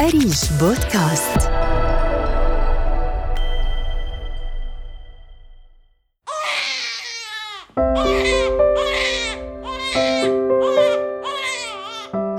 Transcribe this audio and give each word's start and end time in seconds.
أريج 0.00 0.38
بودكاست 0.60 1.50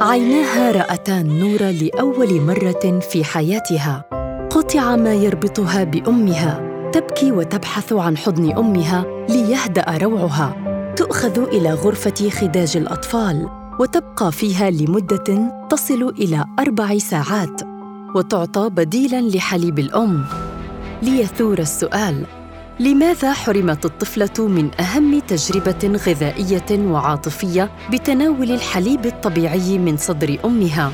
عيناها 0.01 0.71
رأتا 0.71 1.17
النور 1.17 1.59
لأول 1.61 2.41
مرة 2.41 2.99
في 2.99 3.23
حياتها. 3.23 4.05
قطع 4.49 4.95
ما 4.95 5.13
يربطها 5.13 5.83
بأمها. 5.83 6.61
تبكي 6.93 7.31
وتبحث 7.31 7.93
عن 7.93 8.17
حضن 8.17 8.57
أمها 8.57 9.05
ليهدأ 9.29 9.97
روعها. 10.01 10.55
تؤخذ 10.95 11.39
إلى 11.39 11.73
غرفة 11.73 12.29
خداج 12.29 12.77
الأطفال. 12.77 13.60
وتبقى 13.81 14.31
فيها 14.31 14.69
لمدة 14.69 15.51
تصل 15.69 16.13
إلى 16.19 16.45
أربع 16.59 16.97
ساعات 16.97 17.61
وتعطى 18.15 18.69
بديلاً 18.69 19.21
لحليب 19.21 19.79
الأم. 19.79 20.25
ليثور 21.01 21.59
السؤال 21.59 22.25
لماذا 22.79 23.33
حرمت 23.33 23.85
الطفلة 23.85 24.47
من 24.47 24.71
أهم 24.79 25.19
تجربة 25.19 25.99
غذائية 26.07 26.65
وعاطفية 26.71 27.71
بتناول 27.91 28.51
الحليب 28.51 29.05
الطبيعي 29.05 29.77
من 29.77 29.97
صدر 29.97 30.37
أمها؟ 30.45 30.91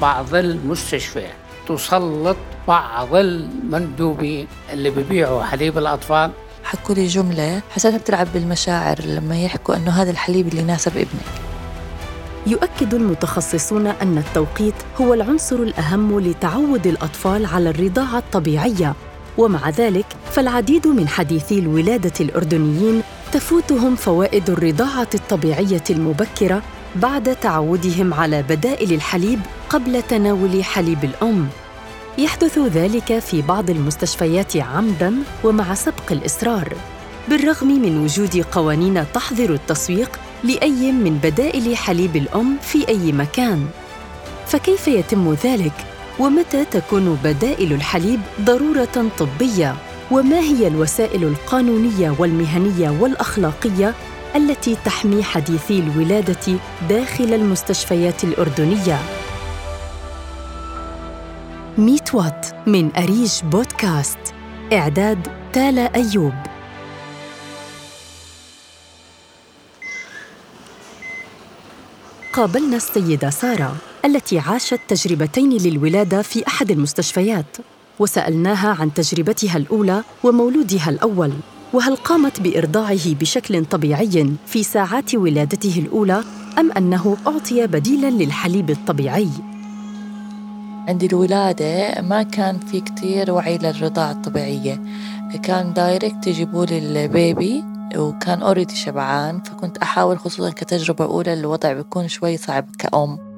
بعض 0.00 0.34
المستشفيات 0.34 1.34
تسلط 1.68 2.36
بعض 2.68 3.14
المندوبين 3.14 4.46
اللي 4.72 4.90
بيبيعوا 4.90 5.42
حليب 5.42 5.78
الأطفال. 5.78 6.30
حكوا 6.64 6.94
لي 6.94 7.06
جملة 7.06 7.62
حسيتها 7.70 7.98
بتلعب 7.98 8.26
بالمشاعر 8.34 9.00
لما 9.00 9.42
يحكوا 9.42 9.76
إنه 9.76 9.90
هذا 9.90 10.10
الحليب 10.10 10.48
اللي 10.48 10.60
يناسب 10.60 10.96
ابنك 10.96 11.49
يؤكد 12.46 12.94
المتخصصون 12.94 13.86
أن 13.86 14.18
التوقيت 14.18 14.74
هو 15.00 15.14
العنصر 15.14 15.56
الأهم 15.56 16.20
لتعود 16.20 16.86
الأطفال 16.86 17.46
على 17.46 17.70
الرضاعة 17.70 18.18
الطبيعية. 18.18 18.94
ومع 19.38 19.70
ذلك 19.70 20.06
فالعديد 20.30 20.86
من 20.86 21.08
حديثي 21.08 21.58
الولادة 21.58 22.12
الأردنيين 22.20 23.02
تفوتهم 23.32 23.96
فوائد 23.96 24.50
الرضاعة 24.50 25.08
الطبيعية 25.14 25.84
المبكرة 25.90 26.62
بعد 26.96 27.36
تعودهم 27.36 28.14
على 28.14 28.42
بدائل 28.42 28.92
الحليب 28.92 29.40
قبل 29.68 30.02
تناول 30.02 30.64
حليب 30.64 31.04
الأم. 31.04 31.48
يحدث 32.18 32.58
ذلك 32.58 33.18
في 33.18 33.42
بعض 33.42 33.70
المستشفيات 33.70 34.56
عمدا 34.56 35.14
ومع 35.44 35.74
سبق 35.74 36.12
الإصرار. 36.12 36.72
بالرغم 37.28 37.68
من 37.68 38.04
وجود 38.04 38.44
قوانين 38.52 39.04
تحظر 39.14 39.50
التسويق 39.54 40.20
لأي 40.44 40.92
من 40.92 41.18
بدائل 41.22 41.76
حليب 41.76 42.16
الأم 42.16 42.56
في 42.62 42.88
أي 42.88 43.12
مكان. 43.12 43.66
فكيف 44.46 44.88
يتم 44.88 45.34
ذلك؟ 45.44 45.72
ومتى 46.18 46.64
تكون 46.64 47.18
بدائل 47.24 47.72
الحليب 47.72 48.20
ضرورة 48.40 49.08
طبية؟ 49.18 49.74
وما 50.10 50.38
هي 50.38 50.66
الوسائل 50.66 51.24
القانونية 51.24 52.14
والمهنية 52.18 52.90
والأخلاقية 52.90 53.94
التي 54.36 54.76
تحمي 54.84 55.22
حديثي 55.22 55.78
الولادة 55.78 56.58
داخل 56.88 57.34
المستشفيات 57.34 58.24
الأردنية؟ 58.24 58.98
ميت 61.78 62.14
وات 62.14 62.46
من 62.66 62.90
أريج 62.96 63.32
بودكاست. 63.42 64.18
إعداد 64.72 65.28
تالا 65.52 65.94
أيوب. 65.94 66.49
قابلنا 72.32 72.76
السيدة 72.76 73.30
سارة 73.30 73.76
التي 74.04 74.38
عاشت 74.38 74.80
تجربتين 74.88 75.50
للولادة 75.50 76.22
في 76.22 76.46
أحد 76.46 76.70
المستشفيات 76.70 77.56
وسألناها 77.98 78.76
عن 78.80 78.94
تجربتها 78.94 79.56
الأولى 79.56 80.02
ومولودها 80.24 80.90
الأول 80.90 81.32
وهل 81.72 81.96
قامت 81.96 82.40
بإرضاعه 82.40 83.14
بشكل 83.14 83.64
طبيعي 83.64 84.32
في 84.46 84.62
ساعات 84.62 85.14
ولادته 85.14 85.78
الأولى 85.78 86.24
أم 86.58 86.72
أنه 86.72 87.16
أعطي 87.26 87.66
بديلاً 87.66 88.10
للحليب 88.10 88.70
الطبيعي. 88.70 89.28
عند 90.88 91.04
الولادة 91.04 92.00
ما 92.00 92.22
كان 92.22 92.58
في 92.58 92.80
كتير 92.80 93.30
وعي 93.30 93.58
للرضاعة 93.58 94.10
الطبيعية 94.10 94.82
كان 95.42 95.72
direct 95.72 96.26
يجيبوا 96.26 96.66
لي 96.66 96.78
ال 96.78 96.96
baby 96.96 97.69
وكان 97.96 98.42
أوريدي 98.42 98.74
شبعان 98.74 99.42
فكنت 99.42 99.78
أحاول 99.78 100.18
خصوصا 100.18 100.50
كتجربة 100.50 101.04
أولى 101.04 101.32
الوضع 101.32 101.72
بيكون 101.72 102.08
شوي 102.08 102.36
صعب 102.36 102.66
كأم. 102.78 103.30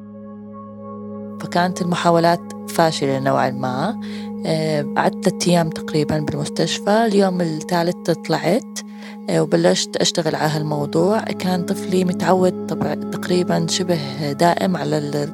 فكانت 1.40 1.82
المحاولات 1.82 2.40
فاشلة 2.68 3.18
نوعا 3.18 3.50
ما. 3.50 4.00
قعدت 4.96 5.24
ثلاثة 5.24 5.50
أيام 5.50 5.70
تقريبا 5.70 6.18
بالمستشفى. 6.18 7.06
اليوم 7.06 7.40
الثالث 7.40 8.10
طلعت 8.10 8.78
آه، 9.30 9.42
وبلشت 9.42 9.96
أشتغل 9.96 10.34
على 10.34 10.50
هالموضوع. 10.50 11.20
كان 11.20 11.62
طفلي 11.62 12.04
متعود 12.04 12.66
تقريبا 13.12 13.66
شبه 13.66 14.32
دائم 14.32 14.76
على 14.76 15.28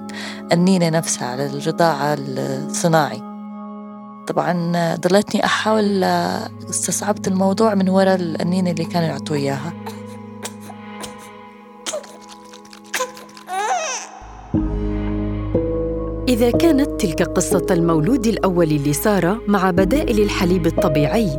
النينة 0.53 0.89
نفسها 0.89 1.29
على 1.29 1.47
الرضاعة 1.47 2.17
الصناعي. 2.19 3.28
طبعا 4.29 4.73
ضلتني 4.97 5.45
أحاول 5.45 6.05
آه، 6.05 6.51
استصعبت 6.71 7.29
الموضوع 7.29 7.75
من 7.75 7.89
وراء 7.89 8.15
النينة 8.21 8.71
اللي 8.71 8.85
كانوا 8.85 9.09
يعطوا 9.09 9.37
إياها 9.37 9.73
إذا 16.29 16.51
كانت 16.51 17.01
تلك 17.01 17.23
قصة 17.23 17.67
المولود 17.71 18.27
الأول 18.27 18.67
لسارة 18.69 19.41
مع 19.47 19.71
بدائل 19.71 20.21
الحليب 20.21 20.67
الطبيعي، 20.67 21.31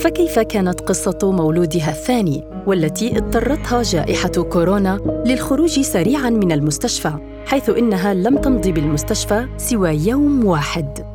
فكيف 0.00 0.38
كانت 0.38 0.80
قصة 0.80 1.18
مولودها 1.22 1.90
الثاني 1.90 2.44
والتي 2.66 3.18
اضطرتها 3.18 3.82
جائحة 3.82 4.28
كورونا 4.28 5.22
للخروج 5.26 5.80
سريعاً 5.80 6.30
من 6.30 6.52
المستشفى، 6.52 7.12
حيث 7.46 7.70
إنها 7.70 8.14
لم 8.14 8.38
تمضي 8.38 8.72
بالمستشفى 8.72 9.48
سوى 9.56 9.90
يوم 10.06 10.44
واحد. 10.44 11.11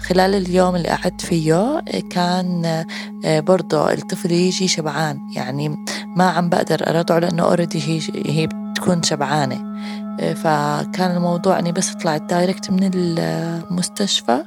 خلال 0.00 0.34
اليوم 0.34 0.76
اللي 0.76 0.88
قعدت 0.88 1.20
فيه 1.20 1.82
كان 2.10 2.84
آه، 3.24 3.40
برضه 3.40 3.92
الطفل 3.92 4.32
يجي 4.32 4.68
شبعان. 4.68 5.20
يعني 5.36 5.76
ما 6.16 6.24
عم 6.24 6.48
بقدر 6.48 6.86
أرضعه 6.86 7.18
لأنه 7.18 7.42
already 7.42 7.82
هي 7.82 8.00
هي 8.26 8.48
بتكون 8.78 9.02
شبعانة. 9.02 9.78
فكان 10.18 11.16
الموضوع 11.16 11.58
أني 11.58 11.72
بس 11.72 11.94
طلعت 11.94 12.22
direct 12.22 12.70
من 12.70 12.90
المستشفى. 12.94 14.44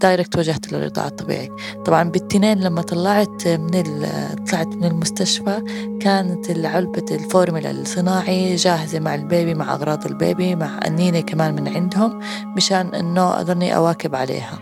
direct 0.00 0.38
وجهت 0.38 0.72
للرضاعة 0.72 1.06
الطبيعي. 1.06 1.50
طبعا 1.86 2.02
بالتنين 2.02 2.60
لما 2.60 2.82
طلعت 2.82 3.48
من 3.48 3.70
طلعت 4.50 4.66
من 4.66 4.84
المستشفى 4.84 5.62
كانت 6.00 6.66
علبة 6.66 7.04
الفورمولا 7.10 7.70
الصناعي 7.70 8.56
جاهزة 8.56 9.00
مع 9.00 9.14
ال 9.14 9.22
baby 9.22 9.54
مع 9.54 9.74
أغراض 9.74 10.06
ال 10.06 10.16
baby 10.16 10.54
مع 10.54 10.80
النينة 10.86 11.20
كمان 11.20 11.54
من 11.54 11.68
عندهم 11.68 12.20
مشان 12.56 12.94
إنه 12.94 13.40
أضلني 13.40 13.76
أواكب 13.76 14.14
عليها. 14.14 14.58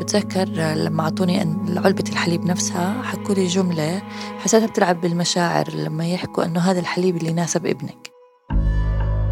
بتذكر 0.00 0.44
لما 0.74 1.02
أعطوني 1.02 1.40
علبة 1.84 2.04
الحليب 2.08 2.44
نفسها 2.44 3.02
حكوا 3.02 3.34
لي 3.34 3.46
جملة 3.46 4.02
حسيتها 4.38 4.66
بتلعب 4.66 5.00
بالمشاعر 5.00 5.70
لما 5.70 6.06
يحكوا 6.06 6.44
إنه 6.44 6.60
هذا 6.60 6.80
الحليب 6.80 7.16
اللي 7.16 7.30
يناسب 7.30 7.66
ابنك. 7.66 8.10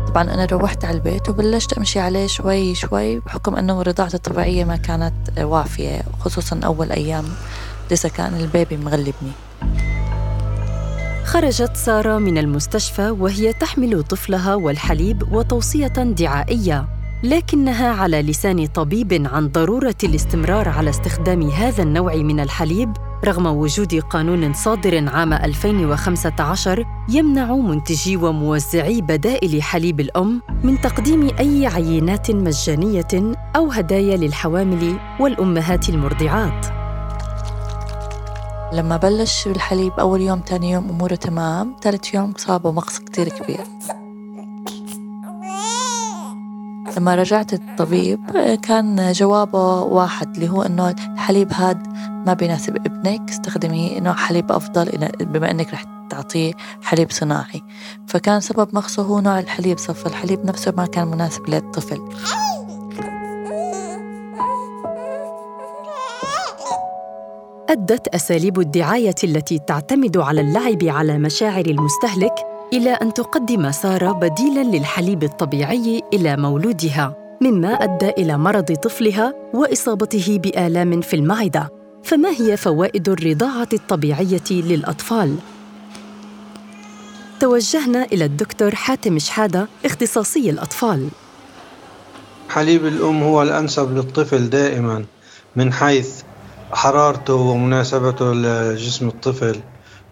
طبعا 0.08 0.22
أنا 0.22 0.44
روحت 0.44 0.84
على 0.84 0.96
البيت 0.96 1.28
وبلشت 1.28 1.72
أمشي 1.72 2.00
عليه 2.00 2.26
شوي 2.26 2.74
شوي 2.74 3.20
بحكم 3.20 3.56
أنه 3.56 3.82
رضاعتي 3.82 4.16
الطبيعية 4.16 4.64
ما 4.64 4.76
كانت 4.76 5.38
وافية 5.38 6.02
خصوصا 6.20 6.60
أول 6.64 6.92
أيام 6.92 7.24
لسه 7.90 8.08
كان 8.08 8.34
البيبي 8.34 8.76
مغلبني. 8.76 9.32
خرجت 11.24 11.76
سارة 11.76 12.18
من 12.18 12.38
المستشفى 12.38 13.10
وهي 13.10 13.52
تحمل 13.52 14.02
طفلها 14.02 14.54
والحليب 14.54 15.32
وتوصية 15.32 15.86
دعائية. 15.88 17.01
لكنها 17.22 17.92
على 17.92 18.22
لسان 18.22 18.66
طبيب 18.66 19.26
عن 19.32 19.48
ضرورة 19.48 19.94
الاستمرار 20.04 20.68
على 20.68 20.90
استخدام 20.90 21.50
هذا 21.50 21.82
النوع 21.82 22.14
من 22.14 22.40
الحليب 22.40 22.92
رغم 23.24 23.46
وجود 23.46 23.94
قانون 23.94 24.52
صادر 24.52 25.08
عام 25.08 25.32
2015 25.32 26.84
يمنع 27.08 27.54
منتجي 27.56 28.16
وموزعي 28.16 29.00
بدائل 29.00 29.62
حليب 29.62 30.00
الأم 30.00 30.42
من 30.64 30.80
تقديم 30.80 31.30
أي 31.38 31.66
عينات 31.66 32.30
مجانية 32.30 33.34
أو 33.56 33.70
هدايا 33.70 34.16
للحوامل 34.16 34.98
والأمهات 35.20 35.88
المرضعات. 35.88 36.66
لما 38.72 38.96
بلش 38.96 39.48
بالحليب 39.48 39.92
أول 39.92 40.20
يوم 40.20 40.40
تاني 40.40 40.70
يوم 40.70 40.88
أموره 40.88 41.14
تمام 41.14 41.76
ثالث 41.82 42.14
يوم 42.14 42.34
صابه 42.36 42.72
مقص 42.72 42.98
كتير 42.98 43.28
كبير. 43.28 43.60
لما 46.96 47.14
رجعت 47.14 47.52
الطبيب 47.52 48.30
كان 48.62 49.12
جوابه 49.12 49.82
واحد 49.82 50.34
اللي 50.34 50.48
هو 50.48 50.62
إنه 50.62 50.90
الحليب 50.90 51.52
هاد 51.52 51.86
ما 52.26 52.34
بيناسب 52.34 52.76
ابنك 52.76 53.30
استخدمي 53.30 54.00
نوع 54.00 54.14
حليب 54.14 54.52
أفضل 54.52 55.08
بما 55.20 55.50
إنك 55.50 55.72
رح 55.72 55.84
تعطيه 56.10 56.52
حليب 56.82 57.10
صناعي. 57.10 57.62
فكان 58.06 58.40
سبب 58.40 58.68
مخصه 58.72 59.02
هو 59.02 59.20
نوع 59.20 59.38
الحليب 59.38 59.78
صف 59.78 60.06
الحليب 60.06 60.46
نفسه 60.46 60.72
ما 60.76 60.86
كان 60.86 61.08
مناسب 61.08 61.48
للطفل. 61.48 62.00
أدت 67.68 68.08
أساليب 68.08 68.60
الدعاية 68.60 69.14
التي 69.24 69.58
تعتمد 69.58 70.16
على 70.16 70.40
اللعب 70.40 70.84
على 70.84 71.18
مشاعر 71.18 71.66
المستهلك 71.66 72.51
إلى 72.72 72.90
أن 72.90 73.14
تقدم 73.14 73.70
سارة 73.70 74.12
بديلا 74.12 74.76
للحليب 74.76 75.22
الطبيعي 75.22 76.02
إلى 76.12 76.36
مولودها 76.36 77.16
مما 77.40 77.68
أدى 77.68 78.08
إلى 78.08 78.38
مرض 78.38 78.72
طفلها 78.72 79.34
وإصابته 79.54 80.38
بآلام 80.38 81.00
في 81.00 81.16
المعدة. 81.16 81.68
فما 82.04 82.30
هي 82.30 82.56
فوائد 82.56 83.08
الرضاعة 83.08 83.68
الطبيعية 83.72 84.50
للأطفال؟ 84.50 85.36
توجهنا 87.40 88.04
إلى 88.04 88.24
الدكتور 88.24 88.74
حاتم 88.74 89.18
شحادة 89.18 89.68
اختصاصي 89.84 90.50
الأطفال. 90.50 91.08
حليب 92.48 92.86
الأم 92.86 93.22
هو 93.22 93.42
الأنسب 93.42 93.96
للطفل 93.96 94.50
دائما 94.50 95.04
من 95.56 95.72
حيث 95.72 96.22
حرارته 96.72 97.34
ومناسبته 97.34 98.34
لجسم 98.34 99.08
الطفل 99.08 99.60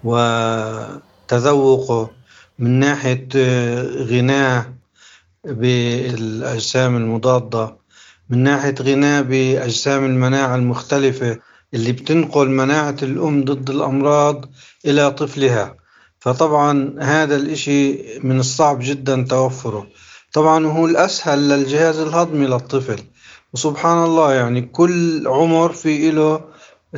وتذوقه. 0.04 2.10
من 2.60 2.70
ناحية 2.80 3.28
غناه 4.10 4.74
بالأجسام 5.44 6.96
المضادة 6.96 7.76
من 8.30 8.38
ناحية 8.38 8.74
غناه 8.80 9.20
بأجسام 9.20 10.04
المناعة 10.04 10.54
المختلفة 10.56 11.38
اللي 11.74 11.92
بتنقل 11.92 12.50
مناعة 12.50 12.96
الأم 13.02 13.44
ضد 13.44 13.70
الأمراض 13.70 14.44
إلى 14.86 15.10
طفلها. 15.10 15.76
فطبعا 16.20 16.94
هذا 17.00 17.36
الإشي 17.36 17.98
من 18.20 18.40
الصعب 18.40 18.78
جدا 18.82 19.26
توفره. 19.30 19.86
طبعا 20.32 20.66
هو 20.66 20.86
الأسهل 20.86 21.48
للجهاز 21.48 21.98
الهضمي 21.98 22.46
للطفل. 22.46 23.02
وسبحان 23.54 24.04
الله 24.04 24.32
يعني 24.34 24.60
كل 24.62 25.28
عمر 25.28 25.72
في 25.72 26.10
له 26.10 26.40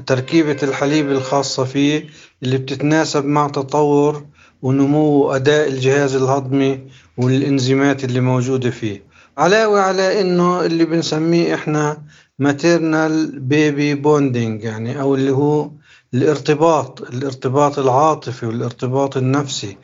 تركيبة 0.06 0.56
الحليب 0.62 1.11
الخاصة 1.11 1.64
فيه 1.64 2.06
اللي 2.43 2.59
بتتناسب 2.59 3.25
مع 3.25 3.49
تطور 3.49 4.25
ونمو 4.62 5.32
أداء 5.32 5.69
الجهاز 5.69 6.14
الهضمي 6.17 6.81
والإنزيمات 7.19 8.05
اللي 8.05 8.20
موجودة 8.20 8.70
فيه. 8.70 9.03
علاوة 9.38 9.81
على 9.81 10.20
إنه 10.20 10.64
اللي 10.64 10.85
بنسميه 10.85 11.55
إحنا 11.55 11.97
maternal 12.43 13.32
baby 13.50 13.97
bonding 14.05 14.64
يعني 14.64 15.00
أو 15.00 15.14
اللي 15.14 15.31
هو 15.31 15.70
الارتباط 16.14 17.03
الارتباط 17.03 17.79
العاطفي 17.79 18.47
والارتباط 18.47 19.17
النفسي 19.17 19.76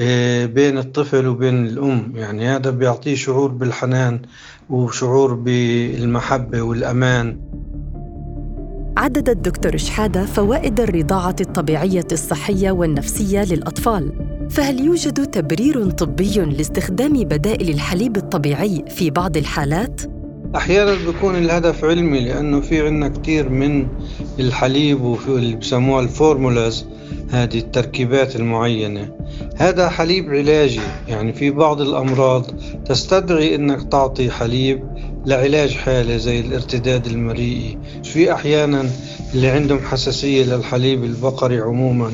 آه، 0.00 0.46
بين 0.46 0.78
الطفل 0.78 1.26
وبين 1.26 1.66
الأم. 1.66 2.12
يعني 2.16 2.48
هذا 2.48 2.70
بيعطيه 2.70 3.14
شعور 3.14 3.50
بالحنان 3.50 4.22
وشعور 4.70 5.34
بالمحبة 5.34 6.62
والأمان. 6.62 7.40
عدد 8.98 9.28
الدكتور 9.28 9.76
شحادة 9.76 10.24
فوائد 10.24 10.80
الرضاعة 10.80 11.36
الطبيعية 11.40 12.06
الصحية 12.12 12.70
والنفسية 12.70 13.44
للأطفال 13.44 14.12
فهل 14.50 14.80
يوجد 14.80 15.26
تبرير 15.26 15.90
طبي 15.90 16.38
لاستخدام 16.38 17.12
بدائل 17.12 17.68
الحليب 17.68 18.16
الطبيعي 18.16 18.84
في 18.88 19.10
بعض 19.10 19.36
الحالات؟ 19.36 20.00
أحيانا 20.56 20.94
بيكون 21.06 21.36
الهدف 21.36 21.84
علمي 21.84 22.20
لأنه 22.20 22.60
في 22.60 22.86
عنا 22.86 23.08
كتير 23.08 23.48
من 23.48 23.86
الحليب 24.38 25.00
واللي 25.00 25.56
بسموها 25.56 26.02
الفورمولاز 26.02 26.86
هذه 27.30 27.58
التركيبات 27.58 28.36
المعينة 28.36 29.12
هذا 29.56 29.88
حليب 29.88 30.30
علاجي 30.30 30.80
يعني 31.08 31.32
في 31.32 31.50
بعض 31.50 31.80
الأمراض 31.80 32.44
تستدعي 32.86 33.54
أنك 33.54 33.92
تعطي 33.92 34.30
حليب 34.30 34.84
لعلاج 35.26 35.74
حالة 35.74 36.16
زي 36.16 36.40
الارتداد 36.40 37.06
المريئي 37.06 37.78
في 38.04 38.32
أحيانا 38.32 38.90
اللي 39.34 39.48
عندهم 39.48 39.78
حساسية 39.78 40.44
للحليب 40.44 41.04
البقري 41.04 41.60
عموما 41.60 42.10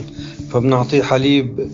فبنعطيه 0.51 1.03
حليب 1.03 1.69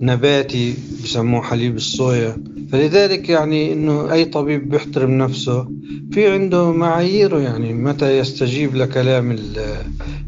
نباتي 0.00 0.74
بسموه 1.04 1.42
حليب 1.42 1.76
الصويا. 1.76 2.36
فلذلك 2.72 3.28
يعني 3.28 3.72
إنه 3.72 4.12
أي 4.12 4.24
طبيب 4.24 4.68
بيحترم 4.68 5.18
نفسه. 5.18 5.68
في 6.12 6.32
عنده 6.32 6.72
معاييره 6.72 7.38
يعني 7.38 7.74
متى 7.74 8.18
يستجيب 8.18 8.74
لكلام 8.74 9.38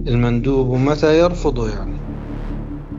المندوب 0.06 0.69
ومتى 0.69 1.19
يرفضه 1.19 1.69
يعني. 1.69 1.97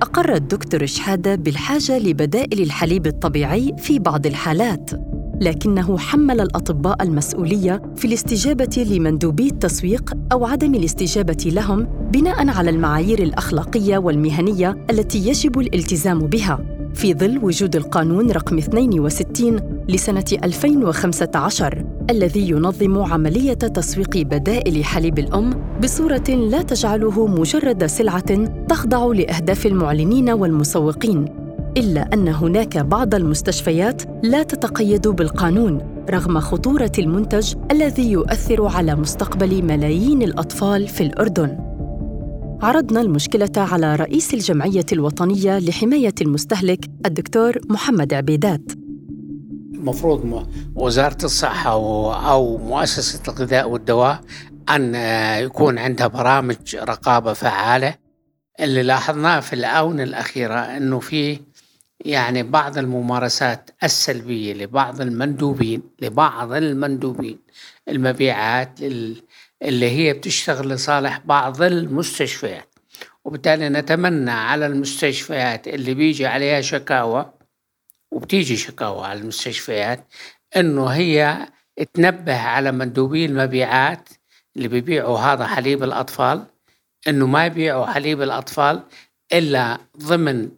أقر 0.02 0.34
الدكتور 0.34 0.86
شحادة 0.86 1.36
بالحاجة 1.36 2.00
لبدائل 2.00 2.62
الحليب 2.62 3.08
الطبيعي 3.08 3.76
في 3.78 4.00
بعض 4.00 4.26
الحالات. 4.28 5.07
لكنه 5.42 5.98
حمل 5.98 6.42
الأطباء 6.42 7.04
المسؤولية 7.04 7.82
في 7.96 8.06
الاستجابة 8.06 8.86
لمندوبي 8.92 9.48
التسويق 9.48 10.14
أو 10.32 10.46
عدم 10.46 10.76
الاستجابة 10.76 11.44
لهم 11.46 11.88
بناء 12.14 12.50
على 12.50 12.70
المعايير 12.70 13.24
الأخلاقية 13.24 13.98
والمهنية 13.98 14.86
التي 14.90 15.28
يجب 15.28 15.60
الالتزام 15.60 16.20
بها. 16.20 16.60
في 16.94 17.14
ظل 17.14 17.40
وجود 17.44 17.76
القانون 17.76 18.32
رقم 18.32 18.58
62 18.58 19.60
لسنة 19.90 20.26
2015 20.44 21.84
الذي 22.10 22.50
ينظم 22.50 22.98
عملية 22.98 23.54
تسويق 23.54 24.18
بدائل 24.18 24.86
حليب 24.86 25.20
الأم 25.20 25.50
بصورة 25.84 26.30
لا 26.30 26.62
تجعله 26.62 27.28
مجرد 27.28 27.86
سلعة 27.86 28.46
تخضع 28.70 29.06
لأهداف 29.06 29.66
المعلنين 29.66 30.30
والمسوقين. 30.30 31.47
إلا 31.78 32.10
أن 32.14 32.28
هناك 32.28 32.78
بعض 32.78 33.16
المستشفيات 33.16 34.02
لا 34.24 34.44
تتقيد 34.44 35.08
بالقانون 35.08 36.06
رغم 36.10 36.40
خطورة 36.40 36.92
المنتج 37.00 37.56
الذي 37.72 38.12
يؤثر 38.12 38.68
على 38.68 38.96
مستقبل 38.96 39.64
ملايين 39.64 40.22
الأطفال 40.22 40.88
في 40.88 41.02
الأردن. 41.02 41.58
عرضنا 42.62 43.02
المشكلة 43.02 43.52
على 43.58 43.96
رئيس 43.96 44.34
الجمعية 44.34 44.86
الوطنية 44.92 45.60
لحماية 45.60 46.14
المستهلك 46.22 46.86
الدكتور 47.06 47.60
محمد 47.70 48.14
عبيدات. 48.14 48.72
المفروض 49.74 50.48
وزارة 50.76 51.18
الصحة 51.24 51.72
أو 52.32 52.58
مؤسسة 52.58 53.20
الغذاء 53.28 53.70
والدواء 53.70 54.22
أن 54.70 54.96
يكون 55.44 55.78
عندها 55.78 56.08
برامج 56.08 56.76
رقابة 56.76 57.34
فعالة. 57.34 58.08
اللي 58.60 58.84
لاحظناه 58.84 59.40
في 59.40 59.54
الآونة 59.54 60.04
الأخيرة 60.04 60.60
أنه 60.60 61.00
في 61.00 61.40
يعني 62.08 62.44
بعض 62.44 62.78
الممارسات 62.78 63.70
السلبية 63.84 64.54
لبعض 64.54 65.02
المندوبين 65.02 65.82
لبعض 66.02 66.54
المندوبين. 66.54 67.40
المبيعات 67.90 68.82
اللي 69.62 69.92
هي 69.92 70.14
بتشتغل 70.14 70.70
لصالح 70.70 71.20
بعض 71.26 71.62
المستشفيات. 71.62 72.68
وبالتالي 73.26 73.70
نتمنى 73.70 74.32
على 74.32 74.66
المستشفيات 74.66 75.68
اللي 75.68 75.94
بيجي 75.94 76.26
عليها 76.26 76.62
شكاوى 76.62 77.34
وبتيجي 78.12 78.58
شكاوى 78.58 79.06
على 79.06 79.20
المستشفيات 79.20 80.08
إنه 80.58 80.88
هي 80.88 81.48
تنبه 81.94 82.38
على 82.38 82.72
مندوبي 82.72 83.26
المبيعات 83.26 84.10
اللي 84.56 84.68
بيبيعوا 84.68 85.20
هذا 85.20 85.48
حليب 85.48 85.84
الأطفال 85.84 86.46
إنه 87.08 87.28
ما 87.28 87.46
يبيعوا 87.46 87.86
حليب 87.86 88.22
الأطفال 88.22 88.84
إلا 89.34 89.78
ضمن 89.98 90.50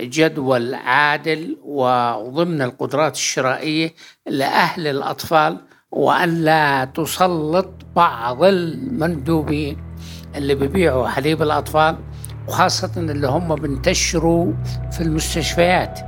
جدول 0.00 0.74
عادل 0.74 1.56
وضمن 1.64 2.62
القدرات 2.62 3.14
الشرائية 3.14 3.94
لأهل 4.26 4.86
الأطفال 4.86 5.58
وأن 5.90 6.44
لا 6.44 6.84
تسلط 6.84 7.70
بعض 7.96 8.44
المندوبين 8.44 9.76
اللي 10.36 10.54
بيبيعوا 10.54 11.08
حليب 11.08 11.42
الأطفال 11.42 11.96
وخاصة 12.48 12.90
اللي 12.96 13.26
هم 13.28 13.54
بنتشروا 13.54 14.52
في 14.92 15.00
المستشفيات. 15.00 16.00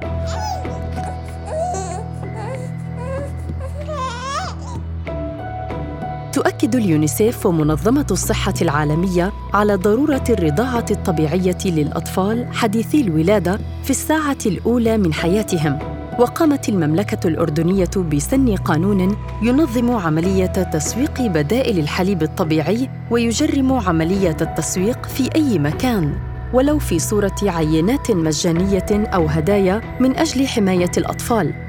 تؤكد 6.38 6.76
اليونيسيف 6.76 7.46
ومنظمة 7.46 8.06
الصحة 8.10 8.54
العالمية 8.62 9.32
على 9.54 9.74
ضرورة 9.74 10.24
الرضاعة 10.30 10.84
الطبيعية 10.90 11.58
للأطفال 11.64 12.46
حديثي 12.52 13.00
الولادة 13.00 13.58
في 13.84 13.90
الساعة 13.90 14.38
الأولى 14.46 14.98
من 14.98 15.12
حياتهم. 15.12 15.78
وقامت 16.18 16.68
المملكة 16.68 17.28
الأردنية 17.28 17.90
بسن 18.12 18.56
قانون 18.56 19.16
ينظم 19.42 19.90
عملية 19.90 20.46
تسويق 20.46 21.22
بدائل 21.22 21.78
الحليب 21.78 22.22
الطبيعي 22.22 22.90
ويجرم 23.10 23.72
عملية 23.72 24.36
التسويق 24.40 25.06
في 25.06 25.30
أي 25.36 25.58
مكان 25.58 26.18
ولو 26.52 26.78
في 26.78 26.98
صورة 26.98 27.36
عينات 27.42 28.10
مجانية 28.10 28.86
أو 28.90 29.26
هدايا 29.26 29.80
من 30.00 30.16
أجل 30.16 30.46
حماية 30.46 30.90
الأطفال. 30.98 31.67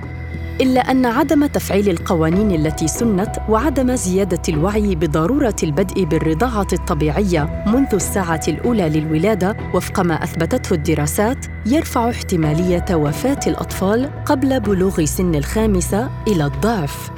إلا 0.61 0.91
أن 0.91 1.05
عدم 1.05 1.45
تفعيل 1.45 1.89
القوانين 1.89 2.51
التي 2.51 2.87
سنت 2.87 3.35
وعدم 3.49 3.95
زيادة 3.95 4.41
الوعي 4.49 4.95
بضرورة 4.95 5.55
البدء 5.63 6.03
بالرضاعة 6.03 6.67
الطبيعية 6.73 7.63
منذ 7.67 7.87
الساعة 7.93 8.41
الأولى 8.47 8.89
للولادة 8.89 9.57
وفق 9.73 9.99
ما 9.99 10.23
أثبتته 10.23 10.73
الدراسات 10.73 11.45
يرفع 11.65 12.09
احتمالية 12.09 12.85
وفاة 12.91 13.39
الأطفال 13.47 14.09
قبل 14.25 14.59
بلوغ 14.59 15.05
سن 15.05 15.35
الخامسة 15.35 16.09
إلى 16.27 16.45
الضعف. 16.45 17.11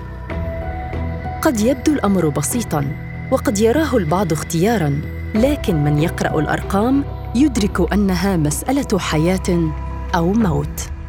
قد 1.42 1.60
يبدو 1.60 1.94
الأمر 1.94 2.30
بسيطا 2.30 2.86
وقد 3.32 3.60
يراه 3.60 3.98
البعض 3.98 4.32
اختيارا 4.32 5.02
لكن 5.36 5.84
من 5.84 6.00
يقرأ 6.00 6.40
الأرقام 6.40 7.04
يدرك 7.36 7.94
أنها 7.94 8.38
مسألة 8.38 9.00
حياة 9.00 9.72
أو 10.16 10.34
موت. 10.34 11.01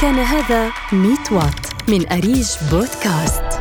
كان 0.00 0.14
هذا 0.14 0.72
100 0.92 1.16
وات 1.30 1.66
من 1.88 2.12
أريج 2.12 2.48
بودكاست. 2.72 3.59